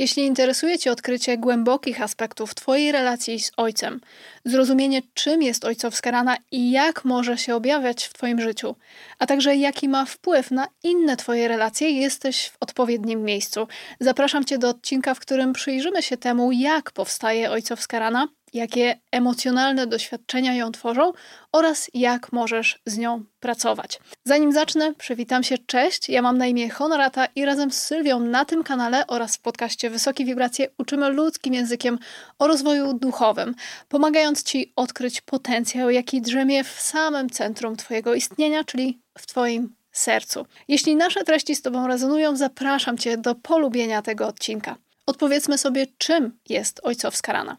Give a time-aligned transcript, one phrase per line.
[0.00, 4.00] Jeśli interesuje Cię odkrycie głębokich aspektów Twojej relacji z Ojcem,
[4.44, 8.76] zrozumienie, czym jest ojcowska rana i jak może się objawiać w Twoim życiu,
[9.18, 13.68] a także jaki ma wpływ na inne Twoje relacje, jesteś w odpowiednim miejscu.
[14.00, 19.86] Zapraszam Cię do odcinka, w którym przyjrzymy się temu, jak powstaje ojcowska rana jakie emocjonalne
[19.86, 21.12] doświadczenia ją tworzą
[21.52, 24.00] oraz jak możesz z nią pracować.
[24.24, 28.44] Zanim zacznę, przywitam się, cześć, ja mam na imię Honorata i razem z Sylwią na
[28.44, 31.98] tym kanale oraz w podcaście Wysokie Wibracje uczymy ludzkim językiem
[32.38, 33.54] o rozwoju duchowym,
[33.88, 40.46] pomagając Ci odkryć potencjał, jaki drzemie w samym centrum Twojego istnienia, czyli w Twoim sercu.
[40.68, 44.76] Jeśli nasze treści z Tobą rezonują, zapraszam Cię do polubienia tego odcinka.
[45.10, 47.56] Odpowiedzmy sobie, czym jest ojcowska rana.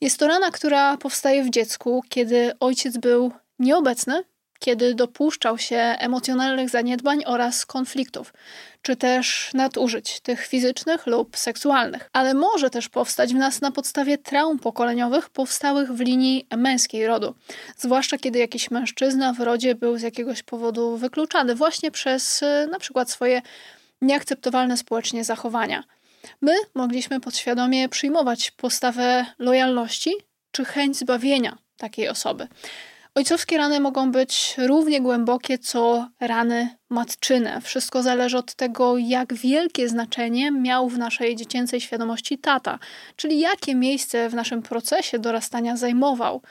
[0.00, 4.24] Jest to rana, która powstaje w dziecku, kiedy ojciec był nieobecny,
[4.58, 8.32] kiedy dopuszczał się emocjonalnych zaniedbań oraz konfliktów,
[8.82, 12.10] czy też nadużyć, tych fizycznych lub seksualnych.
[12.12, 17.34] Ale może też powstać w nas na podstawie traum pokoleniowych powstałych w linii męskiej rodu,
[17.76, 22.78] zwłaszcza kiedy jakiś mężczyzna w rodzie był z jakiegoś powodu wykluczany właśnie przez e, na
[22.78, 23.42] przykład swoje
[24.02, 25.84] nieakceptowalne społecznie zachowania.
[26.40, 30.14] My mogliśmy podświadomie przyjmować postawę lojalności
[30.50, 32.48] czy chęć zbawienia takiej osoby.
[33.16, 37.60] Ojcowskie rany mogą być równie głębokie co rany matczyne.
[37.60, 42.78] Wszystko zależy od tego, jak wielkie znaczenie miał w naszej dziecięcej świadomości tata,
[43.16, 46.42] czyli jakie miejsce w naszym procesie dorastania zajmował,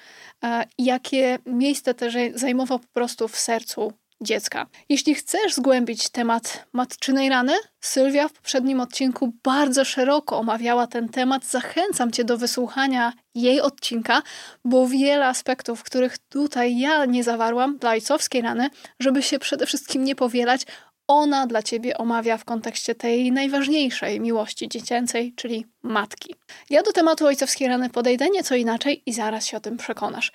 [0.44, 4.68] e, jakie miejsce też zajmował po prostu w sercu dziecka.
[4.90, 11.46] Jeśli chcesz zgłębić temat matczynej rany, Sylwia w poprzednim odcinku bardzo szeroko omawiała ten temat.
[11.46, 14.22] Zachęcam Cię do wysłuchania jej odcinka,
[14.66, 20.04] bo wiele aspektów, których tutaj ja nie zawarłam dla ojcowskiej rany, żeby się przede wszystkim
[20.04, 20.66] nie powielać,
[21.08, 26.36] ona dla ciebie omawia w kontekście tej najważniejszej miłości dziecięcej, czyli matki.
[26.70, 30.32] Ja do tematu ojcowskiej rany podejdę nieco inaczej i zaraz się o tym przekonasz.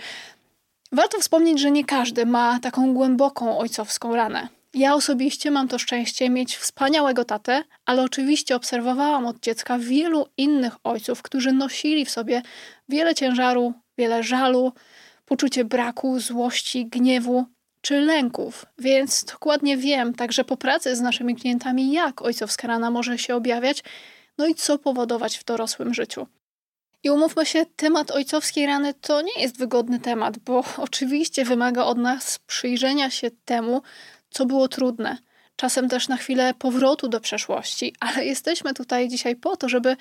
[0.92, 4.48] Warto wspomnieć, że nie każdy ma taką głęboką ojcowską ranę.
[4.74, 10.76] Ja osobiście mam to szczęście mieć wspaniałego tatę, ale oczywiście obserwowałam od dziecka wielu innych
[10.84, 12.42] ojców, którzy nosili w sobie
[12.88, 14.72] wiele ciężaru, wiele żalu,
[15.24, 17.44] poczucie braku, złości, gniewu
[17.80, 23.18] czy lęków, więc dokładnie wiem, także po pracy z naszymi klientami, jak ojcowska rana może
[23.18, 23.82] się objawiać,
[24.38, 26.26] no i co powodować w dorosłym życiu.
[27.02, 31.98] I umówmy się, temat ojcowskiej rany to nie jest wygodny temat, bo oczywiście wymaga od
[31.98, 33.82] nas przyjrzenia się temu,
[34.30, 35.18] co było trudne.
[35.56, 39.96] Czasem też na chwilę powrotu do przeszłości, ale jesteśmy tutaj dzisiaj po to, żeby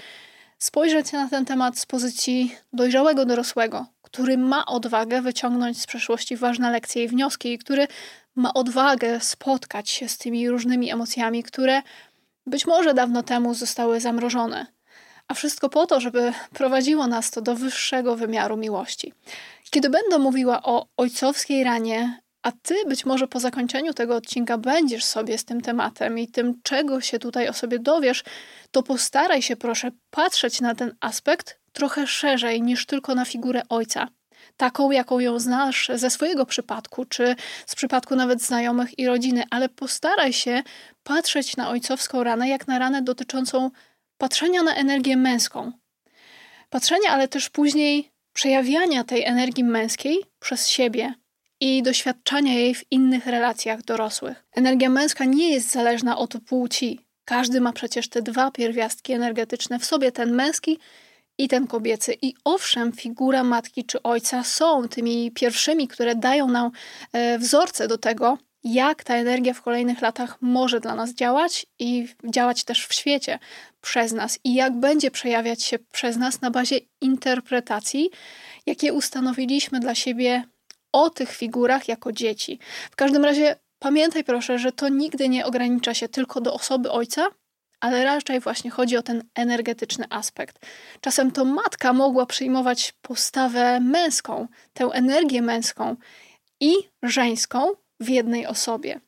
[0.57, 6.71] spojrzeć na ten temat z pozycji dojrzałego dorosłego, który ma odwagę wyciągnąć z przeszłości ważne
[6.71, 7.87] lekcje i wnioski, i który
[8.35, 11.81] ma odwagę spotkać się z tymi różnymi emocjami, które
[12.45, 14.78] być może dawno temu zostały zamrożone
[15.29, 19.13] a wszystko po to, żeby prowadziło nas to do wyższego wymiaru miłości.
[19.71, 25.03] Kiedy będę mówiła o ojcowskiej ranie, a ty być może po zakończeniu tego odcinka będziesz
[25.03, 28.23] sobie z tym tematem i tym, czego się tutaj o sobie dowiesz,
[28.71, 34.07] to postaraj się proszę patrzeć na ten aspekt trochę szerzej niż tylko na figurę ojca.
[34.57, 37.35] Taką, jaką ją znasz ze swojego przypadku, czy
[37.65, 40.63] z przypadku nawet znajomych i rodziny, ale postaraj się
[41.03, 43.71] patrzeć na ojcowską ranę jak na ranę dotyczącą
[44.19, 45.71] patrzenia na energię męską.
[46.69, 51.13] Patrzenia, ale też później przejawiania tej energii męskiej przez siebie
[51.59, 54.45] i doświadczania jej w innych relacjach dorosłych.
[54.51, 56.99] Energia męska nie jest zależna od płci.
[57.25, 60.79] Każdy ma przecież te dwa pierwiastki energetyczne w sobie, ten męski
[61.37, 62.15] i ten kobiecy.
[62.21, 66.71] I owszem, figura matki czy ojca są tymi pierwszymi, które dają nam
[67.13, 72.07] e, wzorce do tego, jak ta energia w kolejnych latach może dla nas działać i
[72.25, 73.39] działać też w świecie
[73.81, 78.09] przez nas i jak będzie przejawiać się przez nas na bazie interpretacji,
[78.65, 80.43] jakie ustanowiliśmy dla siebie
[80.91, 82.59] o tych figurach jako dzieci.
[82.91, 87.27] W każdym razie pamiętaj proszę, że to nigdy nie ogranicza się tylko do osoby ojca,
[87.79, 90.65] ale raczej właśnie chodzi o ten energetyczny aspekt.
[91.01, 95.95] Czasem to matka mogła przyjmować postawę męską, tę energię męską
[96.59, 96.73] i
[97.03, 98.99] żeńską w jednej osobie.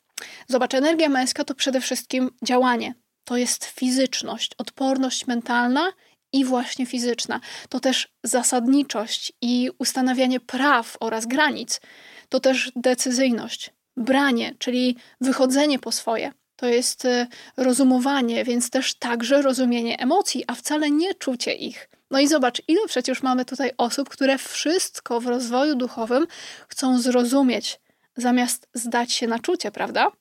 [0.47, 2.93] Zobacz, energia męska to przede wszystkim działanie.
[3.23, 5.91] To jest fizyczność, odporność mentalna
[6.33, 7.39] i właśnie fizyczna.
[7.69, 11.81] To też zasadniczość i ustanawianie praw oraz granic.
[12.29, 16.31] To też decyzyjność, branie, czyli wychodzenie po swoje.
[16.55, 17.27] To jest y,
[17.57, 21.89] rozumowanie, więc też także rozumienie emocji, a wcale nie czucie ich.
[22.11, 26.27] No i zobacz, ile przecież mamy tutaj osób, które wszystko w rozwoju duchowym
[26.67, 27.79] chcą zrozumieć,
[28.21, 30.11] zamiast zdać się na czucie, prawda?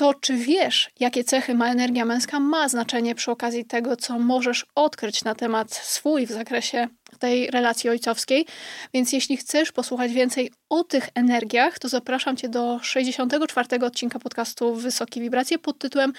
[0.00, 4.66] To, czy wiesz, jakie cechy ma energia męska, ma znaczenie przy okazji tego, co możesz
[4.74, 6.88] odkryć na temat swój w zakresie
[7.18, 8.46] tej relacji ojcowskiej.
[8.94, 14.74] Więc jeśli chcesz posłuchać więcej o tych energiach, to zapraszam Cię do 64 odcinka podcastu
[14.74, 16.12] Wysokie Wibracje pod tytułem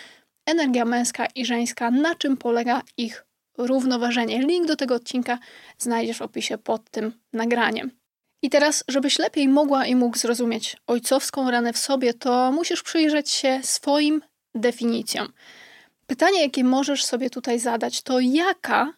[0.46, 3.26] Energia męska i żeńska, na czym polega ich
[3.58, 4.40] równoważenie.
[4.40, 5.40] Link do tego odcinka
[5.78, 8.01] znajdziesz w opisie pod tym nagraniem.
[8.42, 13.30] I teraz, żebyś lepiej mogła i mógł zrozumieć ojcowską ranę w sobie, to musisz przyjrzeć
[13.30, 14.22] się swoim
[14.56, 15.34] definicjom.
[16.08, 18.94] Pytanie, jakie możesz sobie tutaj zadać, to jaka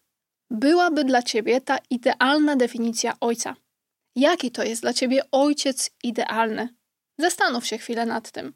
[0.50, 3.56] byłaby dla ciebie ta idealna definicja ojca?
[4.16, 6.70] Jaki to jest dla ciebie ojciec idealny?
[7.18, 8.54] Zastanów się chwilę nad tym.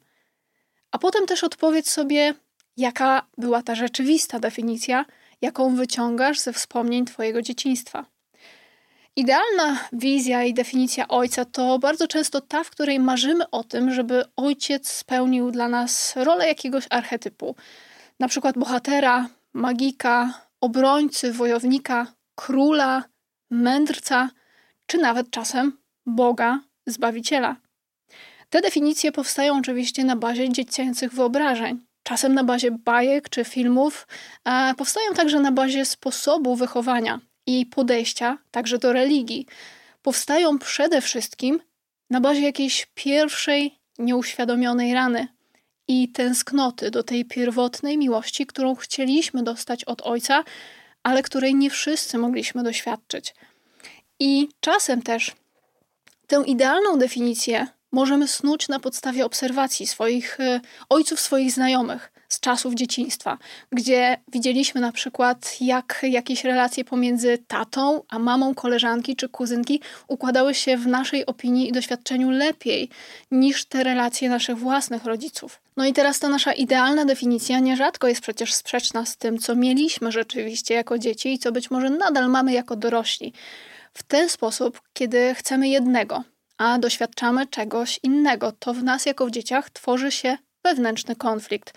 [0.90, 2.34] A potem też odpowiedz sobie,
[2.76, 5.04] jaka była ta rzeczywista definicja,
[5.40, 8.06] jaką wyciągasz ze wspomnień Twojego dzieciństwa.
[9.18, 14.24] Idealna wizja i definicja ojca to bardzo często ta, w której marzymy o tym, żeby
[14.36, 17.56] ojciec spełnił dla nas rolę jakiegoś archetypu,
[18.20, 23.04] na przykład bohatera, magika, obrońcy, wojownika, króla,
[23.50, 24.30] mędrca,
[24.86, 27.56] czy nawet czasem Boga, Zbawiciela.
[28.50, 34.06] Te definicje powstają oczywiście na bazie dziecięcych wyobrażeń, czasem na bazie bajek czy filmów,
[34.44, 39.46] a powstają także na bazie sposobu wychowania i podejścia, także do religii.
[40.02, 41.60] Powstają przede wszystkim
[42.10, 45.28] na bazie jakiejś pierwszej nieuświadomionej rany
[45.88, 50.44] i tęsknoty do tej pierwotnej miłości, którą chcieliśmy dostać od ojca,
[51.02, 53.34] ale której nie wszyscy mogliśmy doświadczyć.
[54.20, 55.32] I czasem też
[56.26, 62.74] tę idealną definicję możemy snuć na podstawie obserwacji swoich e, ojców, swoich znajomych z czasów
[62.74, 63.38] dzieciństwa,
[63.72, 70.54] gdzie widzieliśmy na przykład, jak jakieś relacje pomiędzy tatą a mamą koleżanki czy kuzynki układały
[70.54, 72.88] się w naszej opinii i doświadczeniu lepiej
[73.30, 75.60] niż te relacje naszych własnych rodziców.
[75.76, 80.12] No i teraz ta nasza idealna definicja nierzadko jest przecież sprzeczna z tym, co mieliśmy
[80.12, 83.32] rzeczywiście jako dzieci i co być może nadal mamy jako dorośli.
[83.94, 86.24] W ten sposób, kiedy chcemy jednego,
[86.58, 91.74] a doświadczamy czegoś innego, to w nas jako w dzieciach tworzy się wewnętrzny konflikt.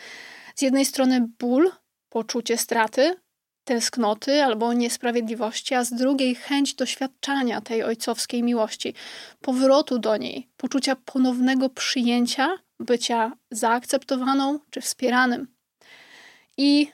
[0.62, 1.72] Z jednej strony ból,
[2.10, 3.16] poczucie straty,
[3.64, 8.94] tęsknoty albo niesprawiedliwości, a z drugiej chęć doświadczania tej ojcowskiej miłości,
[9.42, 15.48] powrotu do niej, poczucia ponownego przyjęcia, bycia zaakceptowaną czy wspieranym.
[16.58, 16.88] I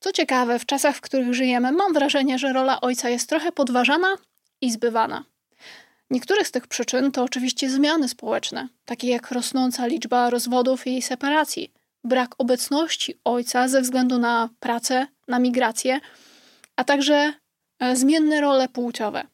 [0.00, 4.16] co ciekawe, w czasach, w których żyjemy, mam wrażenie, że rola ojca jest trochę podważana
[4.60, 5.24] i zbywana.
[6.10, 11.81] Niektóre z tych przyczyn to oczywiście zmiany społeczne, takie jak rosnąca liczba rozwodów i separacji,
[12.04, 16.00] brak obecności ojca ze względu na pracę, na migrację,
[16.76, 17.32] a także
[17.78, 19.26] e, zmienne role płciowe.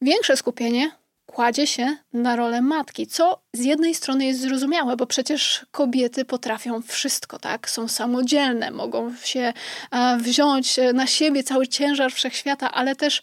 [0.00, 0.90] Większe skupienie
[1.26, 6.82] kładzie się na rolę matki, co z jednej strony jest zrozumiałe, bo przecież kobiety potrafią
[6.82, 7.70] wszystko, tak?
[7.70, 9.52] Są samodzielne, mogą się
[9.90, 13.22] e, wziąć na siebie cały ciężar wszechświata, ale też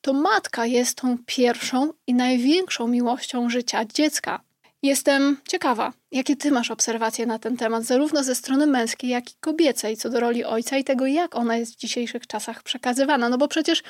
[0.00, 4.40] to matka jest tą pierwszą i największą miłością życia dziecka.
[4.84, 9.34] Jestem ciekawa, jakie ty masz obserwacje na ten temat, zarówno ze strony męskiej, jak i
[9.40, 13.28] kobiecej, co do roli ojca i tego, jak ona jest w dzisiejszych czasach przekazywana.
[13.28, 13.82] No bo przecież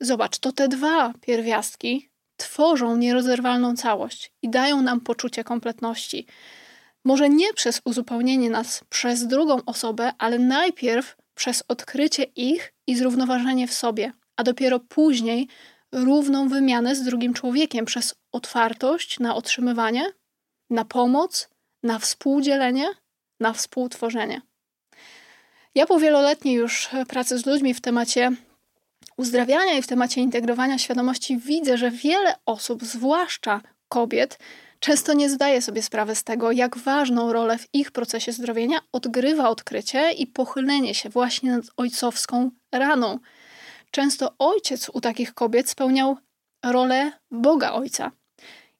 [0.00, 6.26] zobacz, to te dwa pierwiastki tworzą nierozerwalną całość i dają nam poczucie kompletności.
[7.04, 13.68] Może nie przez uzupełnienie nas przez drugą osobę, ale najpierw przez odkrycie ich i zrównoważenie
[13.68, 15.48] w sobie, a dopiero później
[15.92, 20.06] równą wymianę z drugim człowiekiem przez otwartość na otrzymywanie,
[20.70, 21.48] na pomoc,
[21.82, 22.88] na współdzielenie,
[23.40, 24.42] na współtworzenie.
[25.74, 28.30] Ja po wieloletniej już pracy z ludźmi w temacie
[29.16, 34.38] uzdrawiania i w temacie integrowania świadomości widzę, że wiele osób, zwłaszcza kobiet,
[34.80, 39.48] często nie zdaje sobie sprawy z tego, jak ważną rolę w ich procesie zdrowienia odgrywa
[39.48, 43.18] odkrycie i pochylenie się właśnie nad ojcowską raną,
[43.90, 46.16] Często ojciec u takich kobiet spełniał
[46.64, 48.10] rolę Boga Ojca.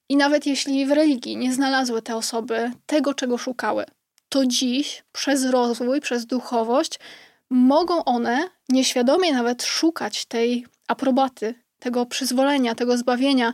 [0.09, 3.85] I nawet jeśli w religii nie znalazły te osoby tego, czego szukały,
[4.29, 6.99] to dziś przez rozwój, przez duchowość
[7.51, 13.53] mogą one nieświadomie nawet szukać tej aprobaty, tego przyzwolenia, tego zbawienia,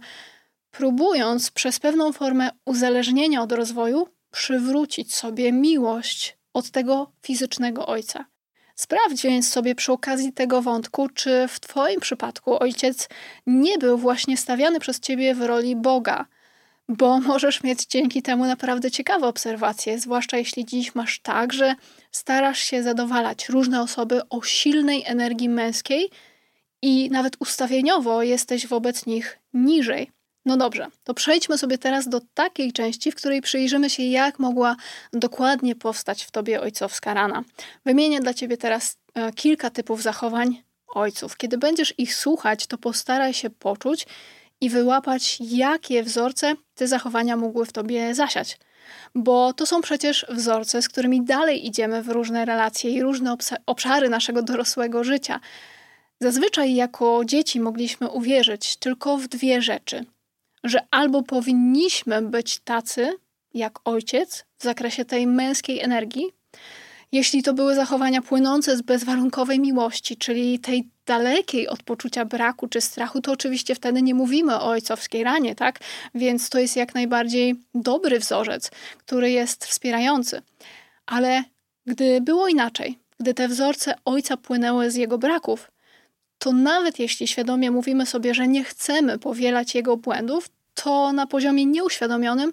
[0.70, 8.24] próbując przez pewną formę uzależnienia od rozwoju przywrócić sobie miłość od tego fizycznego ojca.
[8.76, 13.08] Sprawdź więc sobie przy okazji tego wątku, czy w Twoim przypadku ojciec
[13.46, 16.26] nie był właśnie stawiany przez Ciebie w roli Boga,
[16.88, 21.74] bo możesz mieć dzięki temu naprawdę ciekawe obserwacje, zwłaszcza jeśli dziś masz tak, że
[22.10, 26.10] starasz się zadowalać różne osoby o silnej energii męskiej
[26.82, 30.10] i nawet ustawieniowo jesteś wobec nich niżej.
[30.46, 34.76] No dobrze, to przejdźmy sobie teraz do takiej części, w której przyjrzymy się, jak mogła
[35.12, 37.44] dokładnie powstać w tobie ojcowska rana.
[37.84, 40.62] Wymienię dla ciebie teraz e, kilka typów zachowań
[40.94, 41.36] ojców.
[41.36, 44.06] Kiedy będziesz ich słuchać, to postaraj się poczuć
[44.60, 48.58] i wyłapać, jakie wzorce te zachowania mogły w tobie zasiać.
[49.14, 54.08] Bo to są przecież wzorce, z którymi dalej idziemy w różne relacje i różne obszary
[54.08, 55.40] naszego dorosłego życia.
[56.20, 60.04] Zazwyczaj jako dzieci mogliśmy uwierzyć tylko w dwie rzeczy:
[60.64, 63.14] że albo powinniśmy być tacy
[63.54, 66.32] jak ojciec w zakresie tej męskiej energii,
[67.14, 72.80] jeśli to były zachowania płynące z bezwarunkowej miłości, czyli tej dalekiej od poczucia braku czy
[72.80, 75.78] strachu, to oczywiście wtedy nie mówimy o ojcowskiej ranie, tak?
[76.14, 80.42] Więc to jest jak najbardziej dobry wzorzec, który jest wspierający.
[81.06, 81.44] Ale
[81.86, 85.70] gdy było inaczej, gdy te wzorce ojca płynęły z jego braków,
[86.38, 91.66] to nawet jeśli świadomie mówimy sobie, że nie chcemy powielać jego błędów, to na poziomie
[91.66, 92.52] nieuświadomionym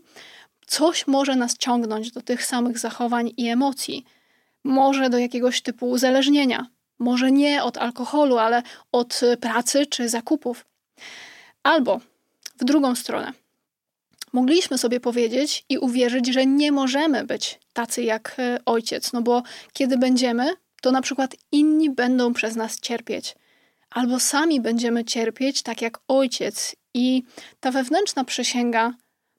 [0.68, 4.06] coś może nas ciągnąć do tych samych zachowań i emocji.
[4.64, 6.68] Może do jakiegoś typu uzależnienia,
[7.00, 10.66] może nie od alkoholu, ale od pracy czy zakupów.
[11.64, 12.00] Albo
[12.60, 13.34] w drugą stronę.
[14.34, 19.44] Mogliśmy sobie powiedzieć i uwierzyć, że nie możemy być tacy jak e, ojciec, no bo
[19.74, 23.36] kiedy będziemy, to na przykład inni będą przez nas cierpieć
[23.92, 26.76] albo sami będziemy cierpieć, tak jak ojciec.
[26.94, 27.24] I
[27.60, 28.94] ta wewnętrzna przysięga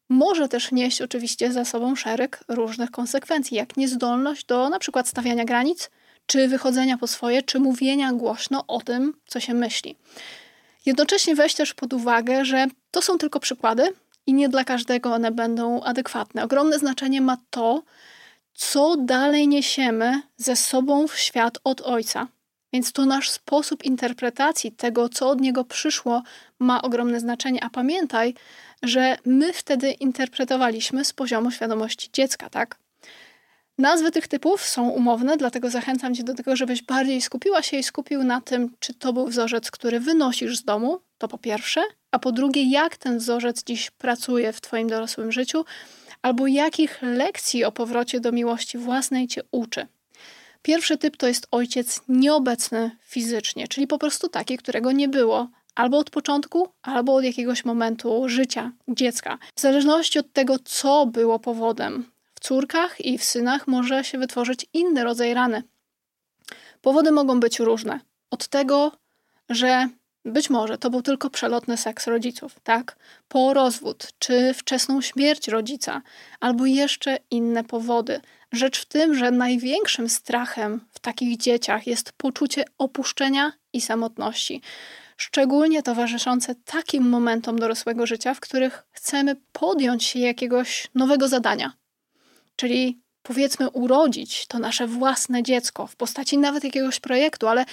[0.08, 5.44] może też nieść oczywiście za sobą szereg różnych konsekwencji, jak niezdolność do na przykład stawiania
[5.44, 5.90] granic,
[6.26, 9.96] czy wychodzenia po swoje, czy mówienia głośno o tym, co się myśli.
[10.86, 13.94] Jednocześnie weź też pod uwagę, że to są tylko przykłady
[14.26, 16.44] i nie dla każdego one będą adekwatne.
[16.44, 17.82] Ogromne znaczenie ma to,
[18.54, 22.26] co dalej niesiemy ze sobą w świat od ojca.
[22.72, 26.22] Więc to nasz sposób interpretacji tego, co od niego przyszło,
[26.58, 27.64] ma ogromne znaczenie.
[27.64, 28.34] A pamiętaj,
[28.82, 32.78] że my wtedy interpretowaliśmy z poziomu świadomości dziecka, tak?
[33.78, 37.82] Nazwy tych typów są umowne, dlatego zachęcam Cię do tego, żebyś bardziej skupiła się i
[37.82, 42.18] skupił na tym, czy to był wzorzec, który wynosisz z domu, to po pierwsze, a
[42.18, 45.64] po drugie, jak ten wzorzec dziś pracuje w Twoim dorosłym życiu,
[46.22, 49.86] albo jakich lekcji o powrocie do miłości własnej Cię uczy.
[50.62, 55.98] Pierwszy typ to jest ojciec nieobecny fizycznie, czyli po prostu taki, którego nie było albo
[55.98, 59.38] od początku, albo od jakiegoś momentu życia dziecka.
[59.56, 64.66] W zależności od tego, co było powodem, w córkach i w synach może się wytworzyć
[64.72, 65.62] inny rodzaj rany.
[66.80, 68.00] Powody mogą być różne.
[68.30, 68.92] Od tego,
[69.48, 69.88] że
[70.24, 72.96] być może to był tylko przelotny seks rodziców, tak?
[73.28, 76.02] Po rozwód, czy wczesną śmierć rodzica,
[76.40, 78.20] albo jeszcze inne powody.
[78.52, 84.62] Rzecz w tym, że największym strachem w takich dzieciach jest poczucie opuszczenia i samotności,
[85.22, 91.72] szczególnie towarzyszące takim momentom dorosłego życia, w których chcemy podjąć się jakiegoś nowego zadania.
[92.56, 97.64] Czyli powiedzmy urodzić to nasze własne dziecko w postaci nawet jakiegoś projektu, ale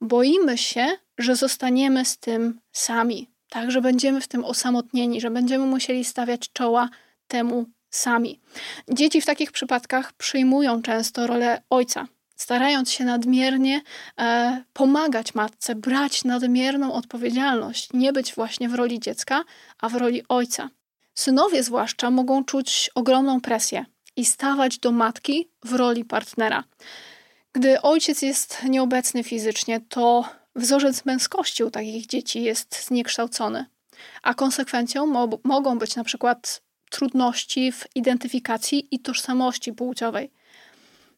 [0.00, 0.86] boimy się,
[1.18, 6.52] że zostaniemy z tym sami, tak, że będziemy w tym osamotnieni, że będziemy musieli stawiać
[6.52, 6.88] czoła
[7.28, 8.40] temu sami.
[8.90, 12.06] Dzieci w takich przypadkach przyjmują często rolę ojca,
[12.38, 13.82] starając się nadmiernie
[14.18, 19.44] e, pomagać matce, brać nadmierną odpowiedzialność, nie być właśnie w roli dziecka,
[19.78, 20.70] a w roli ojca.
[21.14, 23.84] Synowie zwłaszcza mogą czuć ogromną presję
[24.16, 26.64] i stawać do matki w roli partnera.
[27.52, 30.24] Gdy ojciec jest nieobecny fizycznie, to
[30.56, 33.66] wzorzec męskości u takich dzieci jest zniekształcony,
[34.22, 40.30] a konsekwencją mo mogą być na przykład trudności w identyfikacji i tożsamości płciowej.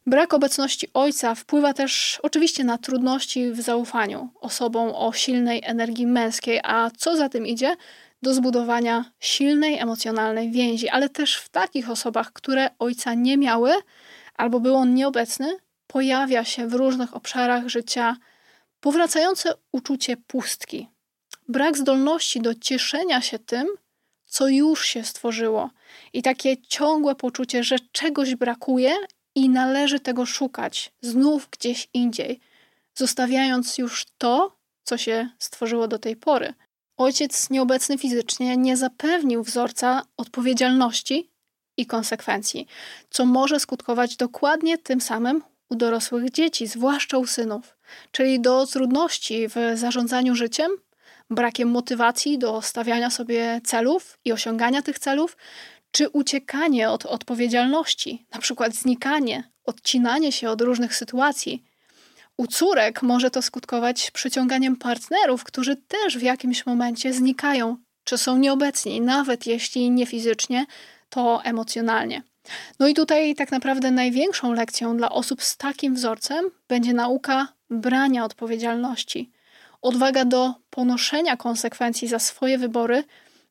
[0.07, 6.61] Brak obecności ojca wpływa też oczywiście na trudności w zaufaniu osobom o silnej energii męskiej,
[6.63, 7.77] a co za tym idzie,
[8.23, 13.73] do zbudowania silnej emocjonalnej więzi, ale też w takich osobach, które ojca nie miały
[14.35, 18.17] albo był on nieobecny, pojawia się w różnych obszarach życia
[18.81, 20.89] powracające uczucie pustki.
[21.49, 23.67] Brak zdolności do cieszenia się tym,
[24.25, 25.71] co już się stworzyło,
[26.13, 28.95] i takie ciągłe poczucie, że czegoś brakuje
[29.41, 32.41] i należy tego szukać znów gdzieś indziej,
[32.95, 36.55] zostawiając już to, co się stworzyło do tej pory.
[36.97, 41.31] Ojciec nieobecny fizycznie nie zapewnił wzorca odpowiedzialności
[41.77, 42.67] i konsekwencji,
[43.11, 47.77] co może skutkować dokładnie tym samym u dorosłych dzieci, zwłaszcza u synów,
[48.13, 50.71] czyli do trudności w zarządzaniu życiem,
[51.31, 55.37] brakiem motywacji do stawiania sobie celów i osiągania tych celów,
[55.91, 61.65] czy uciekanie od odpowiedzialności, na przykład znikanie, odcinanie się od różnych sytuacji.
[62.37, 68.39] U córek może to skutkować przyciąganiem partnerów, którzy też w jakimś momencie znikają, czy są
[68.39, 70.67] nieobecni, nawet jeśli nie fizycznie,
[71.09, 72.23] to emocjonalnie.
[72.79, 78.25] No i tutaj tak naprawdę największą lekcją dla osób z takim wzorcem będzie nauka brania
[78.25, 79.31] odpowiedzialności,
[79.83, 83.05] odwaga do ponoszenia konsekwencji za swoje wybory,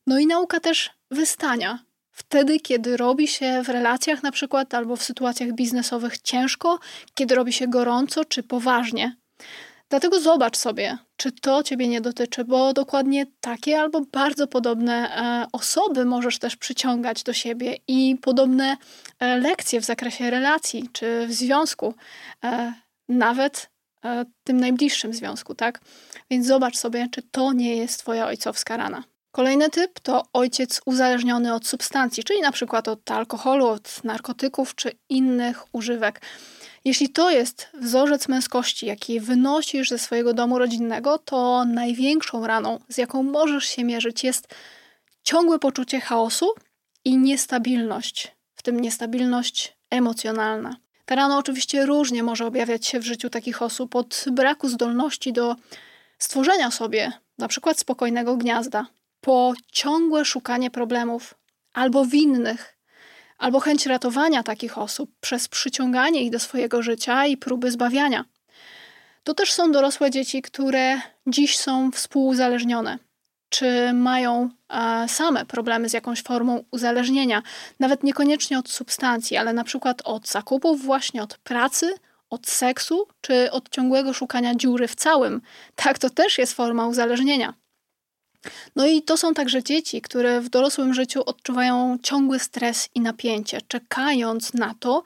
[0.06, 1.78] no i nauka też wystania.
[2.20, 6.78] Wtedy, kiedy robi się w relacjach na przykład albo w sytuacjach biznesowych ciężko,
[7.14, 9.16] kiedy robi się gorąco czy poważnie.
[9.88, 15.46] Dlatego zobacz sobie, czy to Ciebie nie dotyczy, bo dokładnie takie albo bardzo podobne e,
[15.52, 18.76] osoby możesz też przyciągać do siebie i podobne
[19.18, 21.94] e, lekcje w zakresie relacji czy w związku,
[22.44, 22.74] e,
[23.08, 23.70] nawet
[24.44, 25.80] tym najbliższym związku, tak?
[26.30, 29.04] Więc zobacz sobie, czy to nie jest Twoja ojcowska rana.
[29.32, 34.92] Kolejny typ to ojciec uzależniony od substancji, czyli na przykład od alkoholu, od narkotyków czy
[35.08, 36.20] innych używek.
[36.84, 42.98] Jeśli to jest wzorzec męskości, jaki wynosisz ze swojego domu rodzinnego, to największą raną, z
[42.98, 44.54] jaką możesz się mierzyć, jest
[45.22, 46.46] ciągłe poczucie chaosu
[47.04, 50.76] i niestabilność, w tym niestabilność emocjonalna.
[51.04, 55.56] Ta rana oczywiście różnie może objawiać się w życiu takich osób od braku zdolności do
[56.18, 58.86] stworzenia sobie na przykład spokojnego gniazda,
[59.20, 61.34] po ciągłe szukanie problemów
[61.72, 62.76] albo winnych,
[63.38, 68.24] albo chęć ratowania takich osób przez przyciąganie ich do swojego życia i próby zbawiania.
[69.24, 72.98] To też są dorosłe dzieci, które dziś są współuzależnione,
[73.48, 74.50] czy mają
[75.06, 77.42] same problemy z jakąś formą uzależnienia,
[77.80, 81.94] nawet niekoniecznie od substancji, ale na przykład od zakupów, właśnie od pracy,
[82.30, 85.40] od seksu, czy od ciągłego szukania dziury w całym.
[85.74, 87.54] Tak, to też jest forma uzależnienia.
[88.76, 93.60] No i to są także dzieci, które w dorosłym życiu odczuwają ciągły stres i napięcie,
[93.68, 95.02] czekając na to,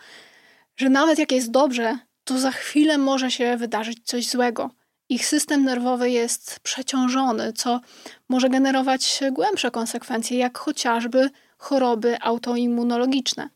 [0.77, 4.71] że nawet jak jest dobrze, to za chwilę może się wydarzyć coś złego.
[5.09, 7.81] Ich system nerwowy jest przeciążony, co
[8.29, 13.49] może generować głębsze konsekwencje, jak chociażby choroby autoimmunologiczne.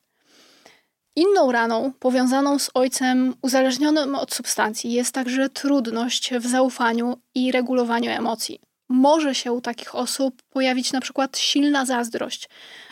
[1.16, 8.10] Inną raną powiązaną z ojcem uzależnionym od substancji jest także trudność w zaufaniu i regulowaniu
[8.10, 12.48] emocji może się u takich osób pojawić na przykład silna zazdrość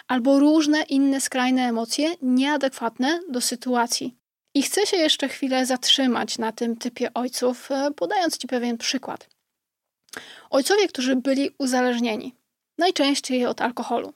[0.09, 4.17] albo różne inne skrajne emocje nieadekwatne do sytuacji.
[4.55, 9.29] I chcę się jeszcze chwilę zatrzymać na tym typie ojców, e, podając Ci pewien przykład.
[10.51, 12.35] Ojcowie, którzy byli uzależnieni,
[12.79, 14.13] najczęściej od alkoholu,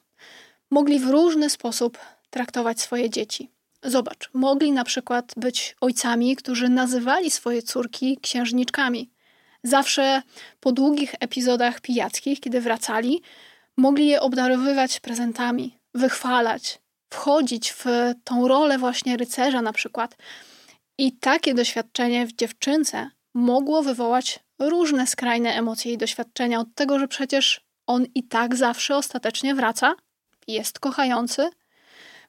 [0.70, 1.98] mogli w różny sposób
[2.30, 3.50] traktować swoje dzieci.
[3.82, 9.10] Zobacz, mogli na przykład być ojcami, którzy nazywali swoje córki księżniczkami,
[9.62, 10.22] Zawsze
[10.60, 13.22] po długich epizodach pijackich, kiedy wracali,
[13.76, 16.78] mogli je obdarowywać prezentami, wychwalać,
[17.10, 17.84] wchodzić w
[18.24, 20.16] tą rolę właśnie rycerza na przykład.
[20.98, 27.08] I takie doświadczenie w dziewczynce mogło wywołać różne skrajne emocje i doświadczenia od tego, że
[27.08, 29.94] przecież on i tak zawsze ostatecznie wraca,
[30.46, 31.50] jest kochający.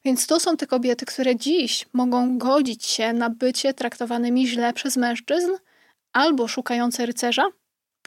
[0.06, 4.98] Więc to są te kobiety, które dziś mogą godzić się na bycie traktowanymi źle przez
[4.98, 5.52] mężczyzn–
[6.14, 7.48] albo szukające rycerza,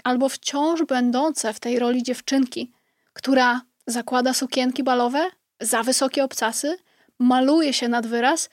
[0.04, 2.72] albo wciąż będące w tej roli dziewczynki,
[3.12, 6.78] która zakłada sukienki balowe, za wysokie obcasy,
[7.18, 8.50] maluje się nad wyraz,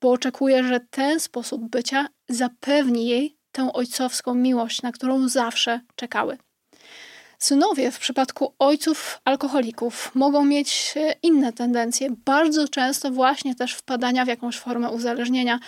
[0.00, 6.38] bo oczekuje, że ten sposób bycia zapewni jej tę ojcowską miłość, na którą zawsze czekały.
[7.38, 14.28] Synowie w przypadku ojców alkoholików mogą mieć inne tendencje, bardzo często właśnie też wpadania w
[14.28, 15.58] jakąś formę uzależnienia,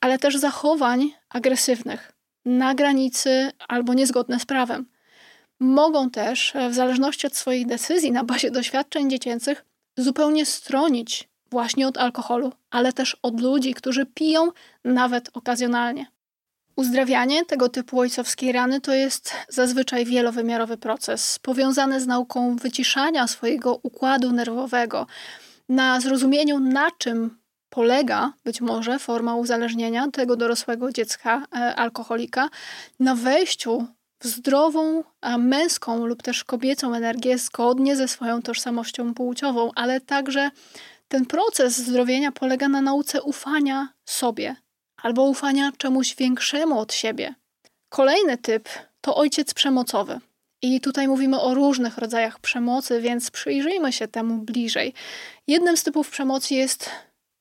[0.00, 2.12] ale też zachowań agresywnych,
[2.46, 4.86] na granicy albo niezgodne z prawem.
[5.60, 9.64] Mogą też, e, w zależności od swoich decyzji na bazie doświadczeń dziecięcych,
[9.96, 14.48] zupełnie stronić właśnie od alkoholu, ale też od ludzi, którzy piją
[14.84, 16.06] nawet okazjonalnie.
[16.76, 23.80] Uzdrawianie tego typu ojcowskiej rany to jest zazwyczaj wielowymiarowy proces, powiązany z nauką wyciszania swojego
[23.82, 25.06] układu nerwowego,
[25.68, 27.38] na zrozumieniu, na czym
[27.76, 32.48] polega być może forma uzależnienia tego dorosłego dziecka e, alkoholika
[33.00, 33.86] na wejściu
[34.20, 35.04] w zdrową,
[35.38, 40.50] męską lub też kobiecą energię zgodnie ze swoją tożsamością płciową, ale także
[41.08, 44.56] ten proces zdrowienia polega na nauce ufania sobie
[45.02, 47.34] albo ufania czemuś większemu od siebie.
[47.88, 48.68] Kolejny typ
[49.00, 50.20] to ojciec przemocowy.
[50.62, 54.94] I tutaj mówimy o różnych rodzajach przemocy, więc przyjrzyjmy się temu bliżej.
[55.46, 56.90] Jednym z typów przemocy jest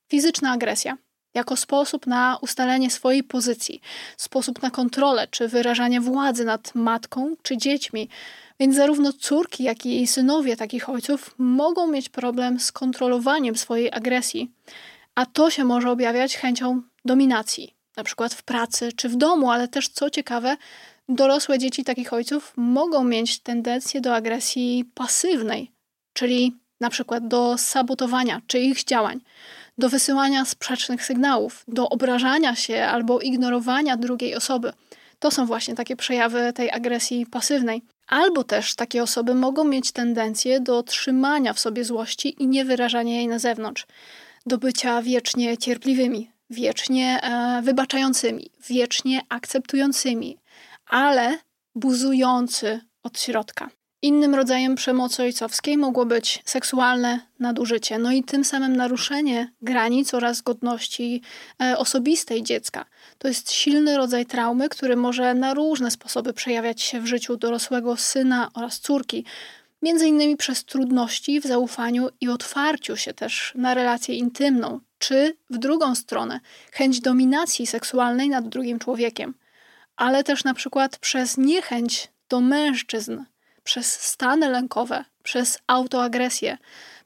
[0.07, 0.97] Fizyczna agresja
[1.35, 3.81] jako sposób na ustalenie swojej pozycji,
[4.17, 8.09] sposób na kontrolę czy wyrażanie władzy nad matką czy dziećmi.
[8.59, 14.51] Więc zarówno córki, jak i synowie takich ojców mogą mieć problem z kontrolowaniem swojej agresji,
[15.15, 19.67] a to się może objawiać chęcią dominacji, na przykład w pracy czy w domu, ale
[19.67, 20.57] też co ciekawe,
[21.09, 25.71] dorosłe dzieci takich ojców mogą mieć tendencję do agresji pasywnej,
[26.13, 29.21] czyli na przykład do sabotowania czyichś działań,
[29.77, 34.73] do wysyłania sprzecznych sygnałów, do obrażania się albo ignorowania drugiej osoby.
[35.19, 37.81] To są właśnie takie przejawy tej agresji pasywnej.
[38.07, 43.27] Albo też takie osoby mogą mieć tendencję do trzymania w sobie złości i niewyrażania jej
[43.27, 43.85] na zewnątrz,
[44.45, 50.37] do bycia wiecznie cierpliwymi, wiecznie e, wybaczającymi, wiecznie akceptującymi,
[50.87, 51.37] ale
[51.75, 53.69] buzujący od środka.
[54.05, 60.41] Innym rodzajem przemocy ojcowskiej mogło być seksualne nadużycie, no i tym samym naruszenie granic oraz
[60.41, 61.21] godności
[61.61, 62.85] e, osobistej dziecka.
[63.17, 67.97] To jest silny rodzaj traumy, który może na różne sposoby przejawiać się w życiu dorosłego
[67.97, 69.25] syna oraz córki,
[69.81, 75.57] między innymi przez trudności w zaufaniu i otwarciu się też na relację intymną, czy w
[75.57, 76.39] drugą stronę
[76.71, 79.33] chęć dominacji seksualnej nad drugim człowiekiem,
[79.95, 83.21] ale też na przykład przez niechęć do mężczyzn
[83.65, 86.57] przez stany lękowe, przez autoagresję,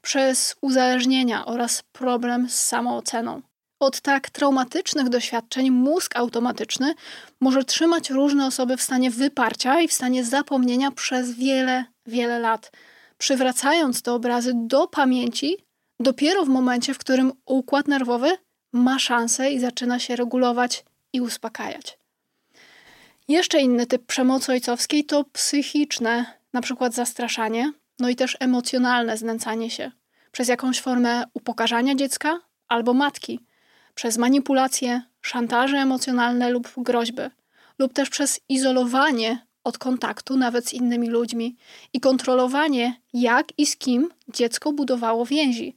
[0.02, 3.42] przez uzależnienia oraz problem z samooceną.
[3.80, 6.94] Od tak traumatycznych doświadczeń mózg automatyczny
[7.40, 12.72] może trzymać różne osoby w stanie wyparcia i w stanie zapomnienia przez wiele, wiele lat,
[13.18, 15.56] przywracając te obrazy do pamięci
[16.00, 18.36] dopiero w momencie, w którym układ nerwowy
[18.72, 21.98] ma szansę i zaczyna się regulować i uspokajać.
[23.28, 29.70] Jeszcze inny typ przemocy ojcowskiej to psychiczne na przykład zastraszanie, no i też emocjonalne znęcanie
[29.70, 29.90] się
[30.32, 33.40] przez jakąś formę upokarzania dziecka albo matki,
[33.94, 37.22] przez manipulacje, szantaże emocjonalne lub groźby,
[37.78, 41.56] lub też przez izolowanie od kontaktu nawet z innymi ludźmi
[41.92, 45.76] i kontrolowanie, jak i z kim dziecko budowało więzi.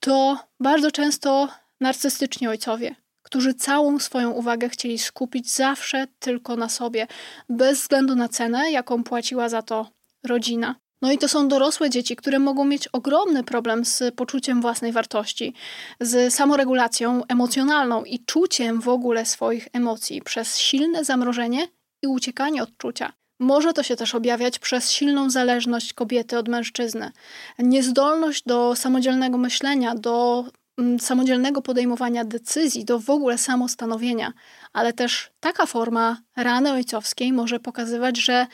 [0.00, 1.48] To bardzo często
[1.80, 7.06] narcystyczni ojcowie, którzy całą swoją uwagę chcieli skupić zawsze tylko na sobie,
[7.48, 9.90] bez względu na cenę, jaką płaciła za to
[10.26, 10.74] rodzina.
[11.02, 15.54] No i to są dorosłe dzieci, które mogą mieć ogromny problem z poczuciem własnej wartości,
[16.00, 21.68] z samoregulacją emocjonalną i czuciem w ogóle swoich emocji przez silne zamrożenie
[22.02, 23.12] i uciekanie od czucia.
[23.40, 27.12] Może to się też objawiać przez silną zależność kobiety od mężczyzny,
[27.58, 30.44] niezdolność do samodzielnego myślenia, do
[30.78, 34.32] mm, samodzielnego podejmowania decyzji, do w ogóle samostanowienia,
[34.72, 38.46] ale też taka forma rany ojcowskiej może pokazywać, że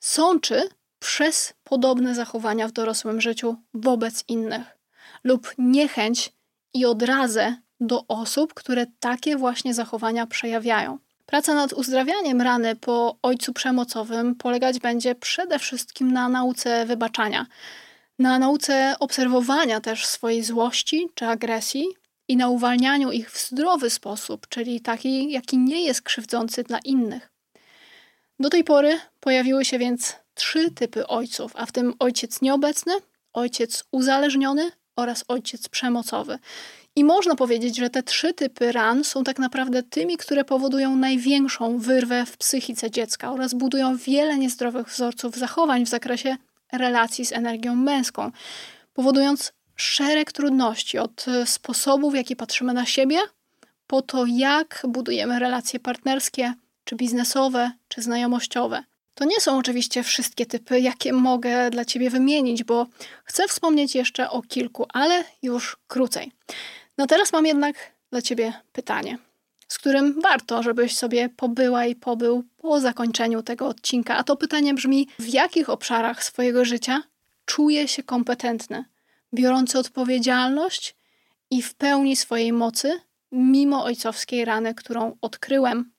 [0.00, 0.68] sączy
[1.02, 4.78] przez podobne zachowania w dorosłym życiu wobec innych
[5.24, 6.32] lub niechęć
[6.74, 10.98] i odrazę do osób, które takie właśnie zachowania przejawiają.
[11.26, 17.46] Praca nad uzdrawianiem rany po ojcu przemocowym polegać będzie przede wszystkim na nauce wybaczania,
[18.18, 21.86] na nauce obserwowania też swojej złości czy agresji
[22.28, 27.32] i na uwalnianiu ich w zdrowy sposób, czyli taki, jaki nie jest krzywdzący dla innych.
[28.40, 32.92] Do tej pory pojawiły się więc trzy typy ojców, a w tym ojciec nieobecny,
[33.32, 36.38] ojciec uzależniony oraz ojciec przemocowy.
[36.96, 41.78] I można powiedzieć, że te trzy typy ran są tak naprawdę tymi, które powodują największą
[41.78, 46.36] wyrwę w psychice dziecka oraz budują wiele niezdrowych wzorców zachowań w zakresie
[46.72, 48.30] relacji z energią męską,
[48.94, 53.18] powodując szereg trudności od sposobu, w jaki patrzymy na siebie,
[53.86, 58.84] po to, jak budujemy relacje partnerskie, czy biznesowe, czy znajomościowe.
[59.14, 62.86] To nie są oczywiście wszystkie typy, jakie mogę dla Ciebie wymienić, bo
[63.24, 66.32] chcę wspomnieć jeszcze o kilku, ale już krócej.
[66.98, 67.76] No teraz mam jednak
[68.10, 69.18] dla Ciebie pytanie,
[69.68, 74.16] z którym warto, żebyś sobie pobyła i pobył po zakończeniu tego odcinka.
[74.16, 77.02] A to pytanie brzmi: w jakich obszarach swojego życia
[77.44, 78.84] czuję się kompetentny,
[79.34, 80.96] biorący odpowiedzialność
[81.50, 83.00] i w pełni swojej mocy,
[83.32, 85.91] mimo ojcowskiej rany, którą odkryłem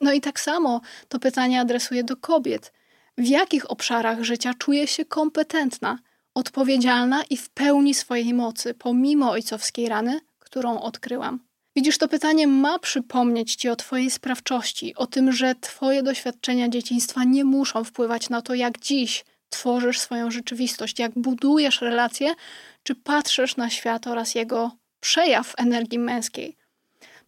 [0.00, 2.72] no i tak samo to pytanie adresuję do kobiet.
[3.18, 5.98] W jakich obszarach życia czuję się kompetentna,
[6.34, 11.40] odpowiedzialna i w pełni swojej mocy, pomimo ojcowskiej rany, którą odkryłam?
[11.76, 17.24] Widzisz, to pytanie ma przypomnieć ci o Twojej sprawczości, o tym, że Twoje doświadczenia dzieciństwa
[17.24, 22.34] nie muszą wpływać na to, jak dziś tworzysz swoją rzeczywistość, jak budujesz relacje,
[22.82, 24.70] czy patrzysz na świat oraz jego
[25.00, 26.56] przejaw energii męskiej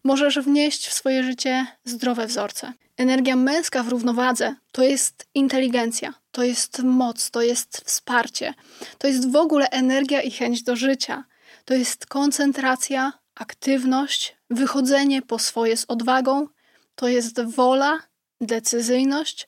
[0.03, 2.73] możesz wnieść w swoje życie zdrowe wzorce.
[2.97, 8.53] Energia męska w równowadze to jest inteligencja, to jest moc, to jest wsparcie,
[8.97, 11.23] to jest w ogóle energia i chęć do życia,
[11.65, 16.47] to jest koncentracja, aktywność, wychodzenie po swoje z odwagą,
[16.95, 17.99] to jest wola,
[18.41, 19.47] decyzyjność,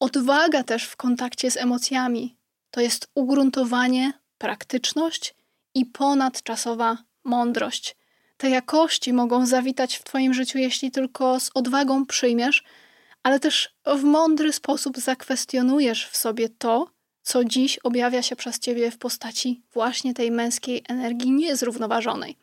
[0.00, 2.36] odwaga też w kontakcie z emocjami,
[2.70, 5.34] to jest ugruntowanie, praktyczność
[5.74, 7.96] i ponadczasowa mądrość.
[8.40, 12.64] Te jakości mogą zawitać w Twoim życiu, jeśli tylko z odwagą przyjmiesz,
[13.22, 16.90] ale też w mądry sposób zakwestionujesz w sobie to,
[17.22, 22.36] co dziś objawia się przez ciebie w postaci właśnie tej męskiej energii niezrównoważonej.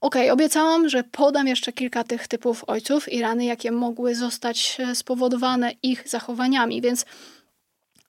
[0.00, 4.94] Ok, obiecałam, że podam jeszcze kilka tych typów ojców i rany, jakie mogły zostać e,
[4.94, 6.80] spowodowane ich zachowaniami.
[6.80, 7.06] Więc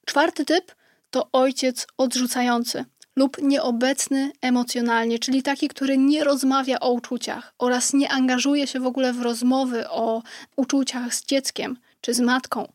[0.06, 0.76] czwarty typ
[1.12, 2.86] to ojciec odrzucający
[3.20, 8.86] lub nieobecny emocjonalnie, czyli taki, który nie rozmawia o uczuciach oraz nie angażuje się w
[8.86, 10.24] ogóle w rozmowy o
[10.56, 12.68] uczuciach z dzieckiem czy z matką.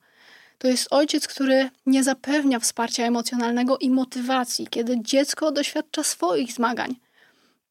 [0.59, 6.97] To jest ojciec, który nie zapewnia wsparcia emocjonalnego i motywacji, kiedy dziecko doświadcza swoich zmagań.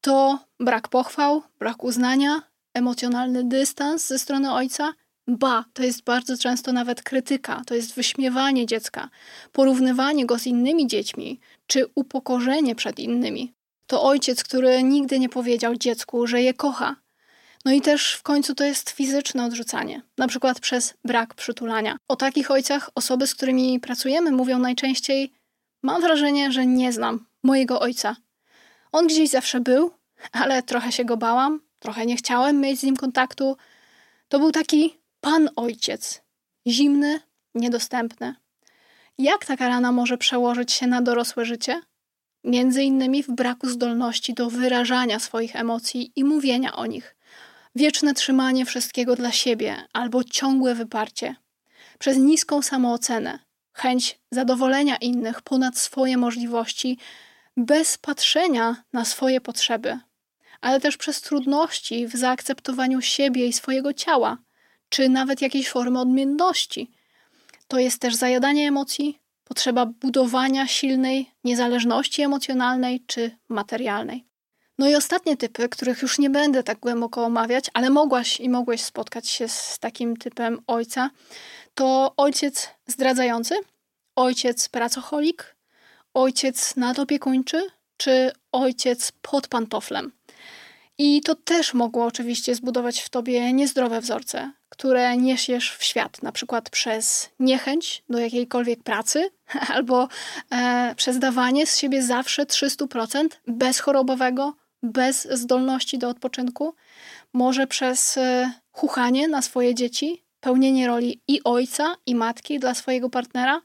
[0.00, 2.42] To brak pochwał, brak uznania,
[2.74, 4.92] emocjonalny dystans ze strony ojca.
[5.28, 9.08] Ba, to jest bardzo często nawet krytyka, to jest wyśmiewanie dziecka,
[9.52, 13.52] porównywanie go z innymi dziećmi, czy upokorzenie przed innymi.
[13.86, 16.96] To ojciec, który nigdy nie powiedział dziecku, że je kocha,
[17.64, 21.96] no i też w końcu to jest fizyczne odrzucanie, na przykład przez brak przytulania.
[22.08, 25.32] O takich ojcach osoby, z którymi pracujemy, mówią najczęściej:
[25.82, 28.16] Mam wrażenie, że nie znam mojego ojca.
[28.92, 29.90] On gdzieś zawsze był,
[30.32, 33.56] ale trochę się go bałam, trochę nie chciałem mieć z nim kontaktu.
[34.28, 36.22] To był taki pan ojciec,
[36.66, 37.20] zimny,
[37.54, 38.34] niedostępny.
[39.18, 41.80] Jak taka rana może przełożyć się na dorosłe życie?
[42.44, 47.16] Między innymi w braku zdolności do wyrażania swoich emocji i mówienia o nich
[47.74, 51.36] wieczne trzymanie wszystkiego dla siebie albo ciągłe wyparcie,
[51.98, 53.38] przez niską samoocenę,
[53.72, 56.98] chęć zadowolenia innych ponad swoje możliwości,
[57.56, 59.98] bez patrzenia na swoje potrzeby,
[60.60, 64.38] ale też przez trudności w zaakceptowaniu siebie i swojego ciała,
[64.94, 66.90] czy nawet jakiejś formy odmienności.
[67.68, 74.24] To jest też zajadanie emocji, potrzeba budowania silnej niezależności emocjonalnej czy materialnej.
[74.78, 78.80] No i ostatnie typy, których już nie będę tak głęboko omawiać, ale mogłaś i mogłeś
[78.80, 81.10] spotkać się z takim typem ojca,
[81.74, 83.54] to ojciec zdradzający,
[84.16, 85.56] ojciec pracocholik,
[86.14, 90.12] ojciec nadopiekuńczy czy ojciec pod pantoflem.
[90.98, 96.32] I to też mogło oczywiście zbudować w tobie niezdrowe wzorce, które niesiesz w świat, na
[96.32, 99.30] przykład przez niechęć do jakiejkolwiek pracy
[99.74, 100.08] albo
[100.50, 106.74] e, przez dawanie z siebie zawsze 300% bezchorobowego, bez zdolności do odpoczynku,
[107.32, 113.10] może przez e, chuchanie na swoje dzieci, pełnienie roli i ojca, i matki dla swojego
[113.10, 113.60] partnera,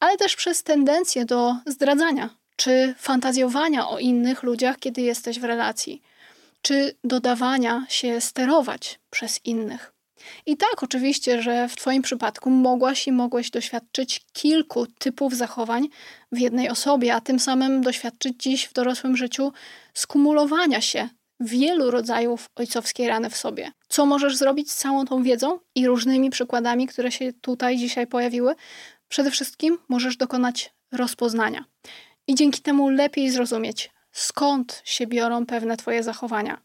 [0.00, 6.02] ale też przez tendencję do zdradzania czy fantazjowania o innych ludziach, kiedy jesteś w relacji,
[6.62, 9.92] czy dodawania się sterować przez innych.
[10.46, 15.88] I tak, oczywiście, że w Twoim przypadku mogłaś i mogłeś doświadczyć kilku typów zachowań
[16.32, 19.52] w jednej osobie, a tym samym doświadczyć dziś w dorosłym życiu
[19.94, 21.08] skumulowania się
[21.40, 23.72] wielu rodzajów ojcowskiej rany w sobie.
[23.88, 28.54] Co możesz zrobić z całą tą wiedzą i różnymi przykładami, które się tutaj dzisiaj pojawiły?
[29.08, 31.64] Przede wszystkim możesz dokonać rozpoznania
[32.26, 36.60] i dzięki temu lepiej zrozumieć, skąd się biorą pewne Twoje zachowania.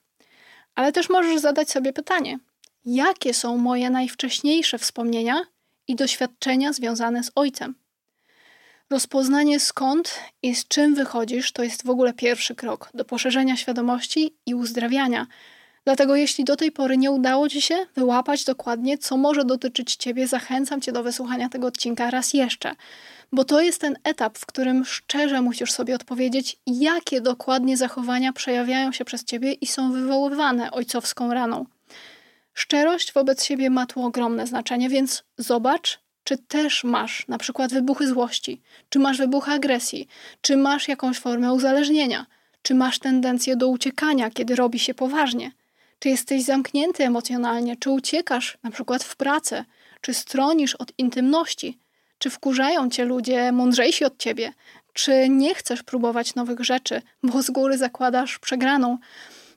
[0.75, 2.39] Ale też możesz zadać sobie pytanie,
[2.85, 5.41] jakie są moje najwcześniejsze wspomnienia
[5.87, 7.75] i doświadczenia związane z ojcem.
[8.89, 14.35] Rozpoznanie skąd i z czym wychodzisz to jest w ogóle pierwszy krok do poszerzenia świadomości
[14.45, 15.27] i uzdrawiania.
[15.85, 20.27] Dlatego, jeśli do tej pory nie udało Ci się wyłapać dokładnie, co może dotyczyć Ciebie,
[20.27, 22.75] zachęcam Cię do wysłuchania tego odcinka raz jeszcze,
[23.33, 28.91] bo to jest ten etap, w którym szczerze musisz sobie odpowiedzieć, jakie dokładnie zachowania przejawiają
[28.91, 31.65] się przez Ciebie i są wywoływane ojcowską raną.
[32.53, 38.07] Szczerość wobec siebie ma tu ogromne znaczenie, więc zobacz, czy też masz na przykład wybuchy
[38.07, 40.07] złości, czy masz wybuchy agresji,
[40.41, 42.25] czy masz jakąś formę uzależnienia,
[42.61, 45.51] czy masz tendencję do uciekania, kiedy robi się poważnie.
[45.99, 49.65] Czy jesteś zamknięty emocjonalnie, czy uciekasz na przykład w pracę,
[50.01, 51.77] czy stronisz od intymności,
[52.23, 54.53] czy wkurzają cię ludzie mądrzejsi od ciebie,
[54.93, 58.97] czy nie chcesz próbować nowych rzeczy, bo z góry zakładasz przegraną,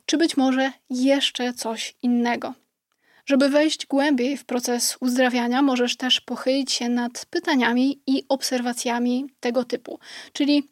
[0.07, 2.55] czy być może jeszcze coś innego.
[3.27, 9.65] Żeby wejść głębiej w proces uzdrawiania, możesz też pochylić się nad pytaniami i obserwacjami tego
[9.65, 9.99] typu,
[10.33, 10.69] czyli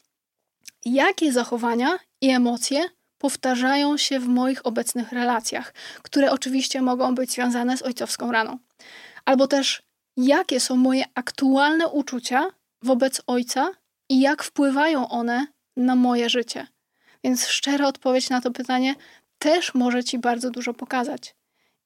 [0.85, 2.85] jakie zachowania i emocje
[3.18, 8.59] powtarzają się w moich obecnych relacjach, które oczywiście mogą być związane z ojcowską raną.
[9.24, 9.83] Albo też
[10.16, 12.50] jakie są moje aktualne uczucia
[12.83, 13.70] wobec ojca
[14.09, 15.46] i jak wpływają one
[15.77, 16.66] na moje życie.
[17.24, 18.94] Więc szczera odpowiedź na to pytanie
[19.38, 21.35] też może Ci bardzo dużo pokazać.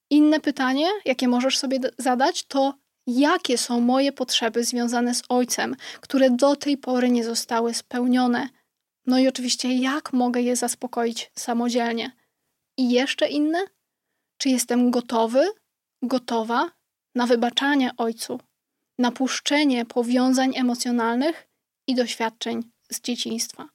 [0.09, 2.73] Inne pytanie, jakie możesz sobie zadać, to
[3.07, 8.49] jakie są moje potrzeby związane z ojcem, które do tej pory nie zostały spełnione.
[9.05, 12.11] No i oczywiście, jak mogę je zaspokoić samodzielnie.
[12.77, 13.59] I jeszcze inne?
[14.37, 15.47] Czy jestem gotowy,
[16.01, 16.71] gotowa
[17.19, 18.39] na wybaczanie ojcu,
[18.99, 21.47] na puszczenie powiązań emocjonalnych
[21.87, 23.69] i doświadczeń z dzieciństwa.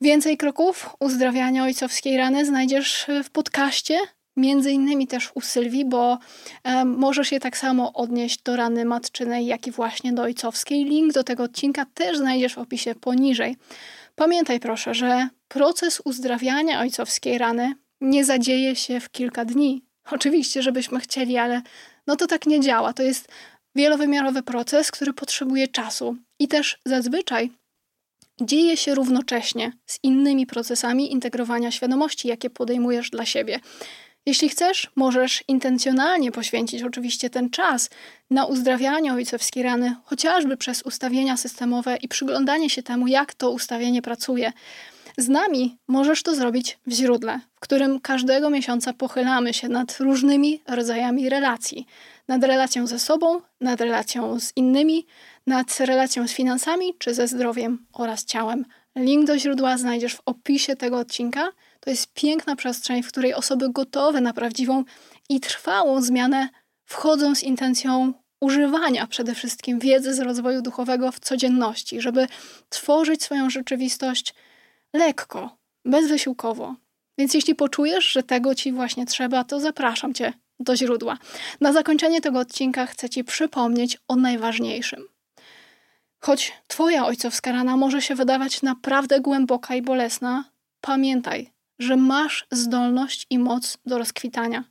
[0.00, 3.98] Więcej kroków uzdrawiania ojcowskiej rany znajdziesz w podcaście,
[4.36, 6.18] między innymi też u Sylwii, bo
[6.64, 10.84] e, możesz je tak samo odnieść do rany matczynej, jak i właśnie do ojcowskiej.
[10.84, 13.56] Link do tego odcinka też znajdziesz w opisie poniżej.
[14.14, 19.84] Pamiętaj proszę, że proces uzdrawiania ojcowskiej rany nie zadzieje się w kilka dni.
[20.10, 21.62] Oczywiście, żebyśmy chcieli, ale
[22.06, 22.92] no to tak nie działa.
[22.92, 23.28] To jest
[23.74, 27.50] wielowymiarowy proces, który potrzebuje czasu i też zazwyczaj
[28.40, 33.60] dzieje się równocześnie z innymi procesami integrowania świadomości, jakie podejmujesz dla siebie.
[34.26, 37.90] Jeśli chcesz, możesz intencjonalnie poświęcić oczywiście ten czas
[38.30, 44.02] na uzdrawianie ojcowskiej rany, chociażby przez ustawienia systemowe i przyglądanie się temu, jak to ustawienie
[44.02, 44.52] pracuje.
[45.18, 50.62] Z nami możesz to zrobić w źródle, w którym każdego miesiąca pochylamy się nad różnymi
[50.68, 51.86] rodzajami relacji.
[52.28, 55.06] Nad relacją ze sobą, nad relacją z innymi,
[55.46, 58.64] nad relacją z finansami czy ze zdrowiem oraz ciałem.
[58.96, 61.48] Link do źródła znajdziesz w opisie tego odcinka.
[61.80, 64.84] To jest piękna przestrzeń, w której osoby gotowe na prawdziwą
[65.28, 66.48] i trwałą zmianę
[66.84, 72.26] wchodzą z intencją używania przede wszystkim wiedzy z rozwoju duchowego w codzienności, żeby
[72.68, 74.34] tworzyć swoją rzeczywistość
[74.94, 76.74] lekko, bezwysiłkowo.
[77.18, 81.18] Więc jeśli poczujesz, że tego ci właśnie trzeba, to zapraszam cię do źródła.
[81.60, 85.08] Na zakończenie tego odcinka chcę ci przypomnieć o najważniejszym.
[86.20, 90.44] Choć twoja ojcowska rana może się wydawać naprawdę głęboka i bolesna,
[90.80, 94.64] pamiętaj, że masz zdolność i moc do rozkwitania.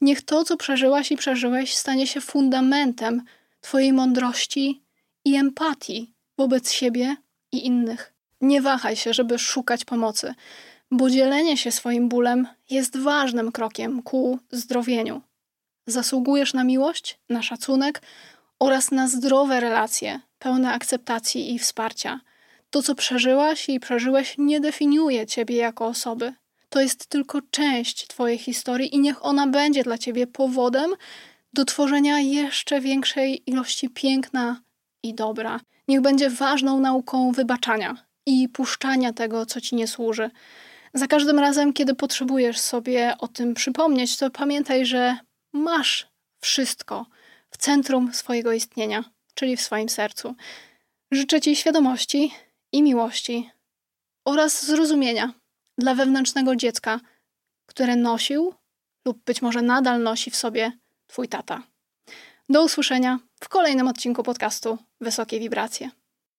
[0.00, 3.22] Niech to, co przeżyłaś i przeżyłeś, stanie się fundamentem
[3.60, 4.82] Twojej mądrości
[5.24, 7.16] i empatii wobec siebie
[7.52, 8.13] i innych.
[8.44, 10.34] Nie wahaj się, żeby szukać pomocy,
[10.90, 15.22] bo dzielenie się swoim bólem jest ważnym krokiem ku zdrowieniu.
[15.86, 18.02] Zasługujesz na miłość, na szacunek
[18.58, 22.20] oraz na zdrowe relacje, pełne akceptacji i wsparcia.
[22.70, 26.34] To, co przeżyłaś i przeżyłeś, nie definiuje ciebie jako osoby.
[26.68, 30.90] To jest tylko część twojej historii i niech ona będzie dla ciebie powodem
[31.52, 34.60] do tworzenia jeszcze większej ilości piękna
[35.02, 35.60] i dobra.
[35.88, 40.30] Niech będzie ważną nauką wybaczania i puszczania tego, co ci nie służy.
[40.94, 45.16] Za każdym razem, kiedy potrzebujesz sobie o tym przypomnieć, to pamiętaj, że
[45.52, 46.08] masz
[46.40, 47.06] wszystko
[47.50, 50.34] w centrum swojego istnienia, czyli w swoim sercu.
[51.10, 52.32] Życzę Ci świadomości
[52.72, 53.50] i miłości
[54.24, 55.32] oraz zrozumienia
[55.78, 57.00] dla wewnętrznego dziecka,
[57.66, 58.54] które nosił
[59.06, 60.72] lub być może nadal nosi w sobie
[61.06, 61.62] Twój tata.
[62.48, 65.90] Do usłyszenia w kolejnym odcinku podcastu Wysokie Wibracje.